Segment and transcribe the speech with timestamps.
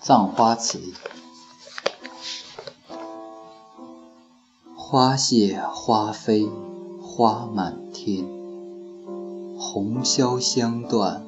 [0.00, 0.80] 葬花词。
[4.76, 6.48] 花谢花飞
[7.02, 8.24] 花满天，
[9.58, 11.24] 红绡香断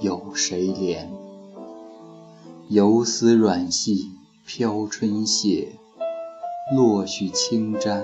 [0.00, 1.08] 有谁怜？
[2.68, 4.10] 游丝软系
[4.46, 5.68] 飘春榭，
[6.76, 8.02] 落絮轻沾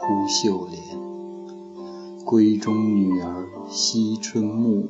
[0.00, 0.82] 扑绣帘。
[2.24, 4.88] 闺中女儿惜春暮，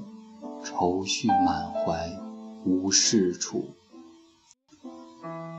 [0.64, 2.21] 愁绪满怀
[2.64, 3.64] 无事处。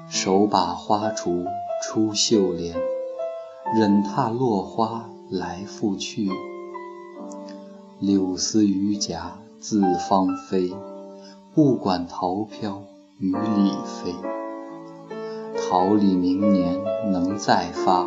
[0.09, 1.45] 手把花锄
[1.81, 2.75] 出绣帘，
[3.75, 6.29] 忍踏落花来复去。
[7.99, 10.73] 柳丝榆荚自芳菲，
[11.53, 12.83] 不管桃飘
[13.17, 14.13] 雨里飞。
[15.57, 18.05] 桃李明年能再发，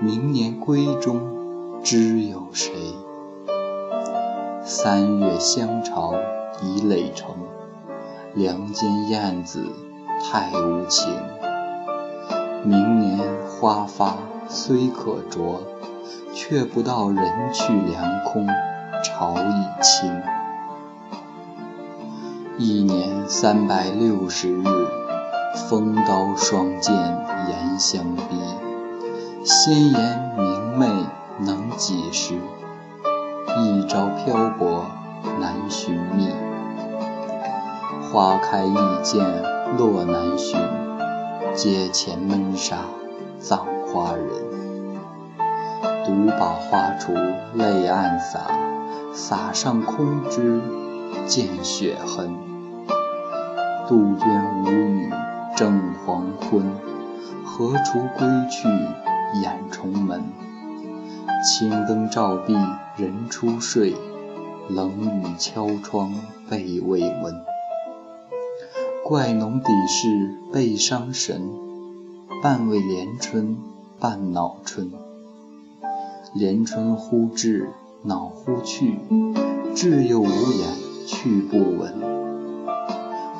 [0.00, 2.72] 明年闺中知有谁？
[4.62, 6.14] 三月香巢
[6.62, 7.34] 已垒成，
[8.36, 9.64] 梁间燕子
[10.20, 11.08] 太无情。
[12.64, 14.16] 明年花发
[14.48, 15.62] 虽可啄，
[16.34, 18.48] 却不到人去梁空，
[19.04, 20.20] 巢已青。
[22.58, 24.64] 一年三百六十日，
[25.68, 28.24] 风刀霜剑严相逼。
[29.44, 30.88] 鲜妍明媚
[31.38, 32.34] 能几时？
[33.60, 34.86] 一朝漂泊
[35.38, 36.32] 难寻觅，
[38.14, 39.26] 花开易见
[39.76, 40.56] 落难寻。
[41.52, 42.76] 阶前闷杀
[43.40, 44.28] 葬花人，
[46.04, 47.12] 独把花锄
[47.54, 48.42] 泪暗洒，
[49.12, 50.60] 洒上空枝
[51.26, 52.36] 见血痕。
[53.88, 55.10] 杜鹃无语
[55.56, 56.62] 正黄昏，
[57.44, 58.68] 何处归去
[59.42, 60.22] 掩重门？
[61.44, 62.56] 青灯照壁
[62.96, 63.96] 人初睡，
[64.68, 66.14] 冷雨敲窗
[66.48, 67.53] 被未闻。
[69.06, 71.50] 怪侬底事被伤神，
[72.42, 73.58] 半为怜春
[74.00, 74.90] 半恼春。
[76.34, 77.68] 怜春忽至
[78.02, 78.98] 恼忽去，
[79.74, 80.68] 至又无言
[81.06, 81.92] 去不闻。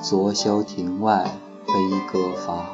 [0.02, 1.30] 昨宵庭外
[1.66, 1.72] 悲
[2.12, 2.66] 歌发，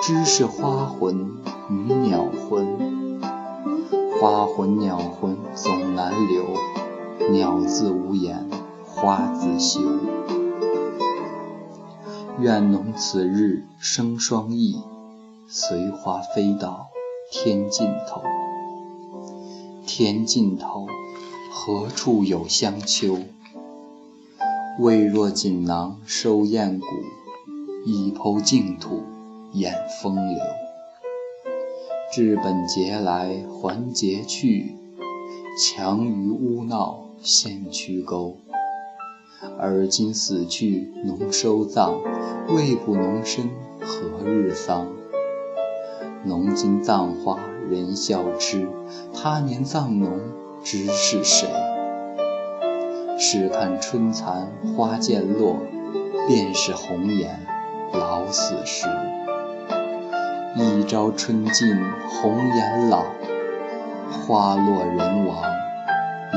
[0.00, 1.32] 知是花魂
[1.68, 3.20] 与鸟魂。
[4.18, 6.44] 花魂鸟魂总难留，
[7.30, 8.48] 鸟自无言，
[8.86, 9.80] 花自羞。
[12.42, 14.82] 愿侬此日生双翼，
[15.46, 16.88] 随花飞到
[17.30, 18.20] 天尽头。
[19.86, 20.88] 天尽头，
[21.52, 23.16] 何处有香丘？
[24.80, 26.86] 未若锦囊收艳骨，
[27.86, 29.04] 一抔净土
[29.52, 29.72] 掩
[30.02, 30.42] 风流。
[32.12, 34.74] 治本节来还节去，
[35.56, 38.36] 强于污闹陷渠沟。
[39.58, 41.94] 而今死去侬收葬，
[42.48, 44.86] 未卜侬身何日丧？
[46.24, 47.38] 侬今葬花
[47.68, 48.68] 人笑痴，
[49.12, 50.20] 他年葬侬
[50.62, 51.48] 知是谁？
[53.18, 55.56] 试看春残花渐落，
[56.28, 57.40] 便是红颜
[57.92, 58.86] 老死时。
[60.54, 61.76] 一朝春尽
[62.08, 63.04] 红颜老，
[64.10, 65.42] 花落人亡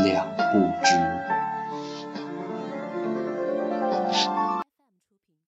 [0.03, 0.34] 两。